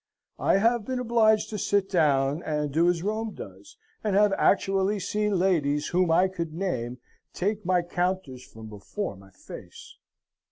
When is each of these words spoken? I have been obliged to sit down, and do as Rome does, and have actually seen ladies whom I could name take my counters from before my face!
I 0.39 0.57
have 0.57 0.83
been 0.87 0.97
obliged 0.97 1.51
to 1.51 1.59
sit 1.59 1.87
down, 1.87 2.41
and 2.41 2.71
do 2.71 2.89
as 2.89 3.03
Rome 3.03 3.35
does, 3.35 3.77
and 4.03 4.15
have 4.15 4.33
actually 4.33 4.99
seen 4.99 5.37
ladies 5.37 5.89
whom 5.89 6.09
I 6.09 6.27
could 6.27 6.55
name 6.55 6.97
take 7.35 7.63
my 7.67 7.83
counters 7.83 8.43
from 8.43 8.65
before 8.67 9.15
my 9.15 9.29
face! 9.29 9.97